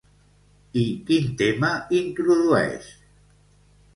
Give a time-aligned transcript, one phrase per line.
[0.83, 1.69] I quin tema
[1.99, 2.89] introdueix?